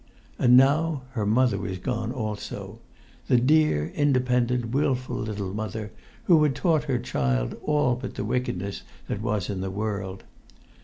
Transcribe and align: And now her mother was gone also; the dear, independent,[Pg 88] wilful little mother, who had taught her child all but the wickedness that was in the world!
And 0.39 0.57
now 0.57 1.03
her 1.11 1.27
mother 1.27 1.59
was 1.59 1.77
gone 1.77 2.11
also; 2.11 2.79
the 3.27 3.37
dear, 3.37 3.89
independent,[Pg 3.93 4.69
88] 4.69 4.73
wilful 4.73 5.15
little 5.17 5.53
mother, 5.53 5.91
who 6.23 6.41
had 6.41 6.55
taught 6.55 6.85
her 6.85 6.97
child 6.97 7.55
all 7.61 7.93
but 7.95 8.15
the 8.15 8.25
wickedness 8.25 8.81
that 9.07 9.21
was 9.21 9.47
in 9.47 9.61
the 9.61 9.69
world! 9.69 10.23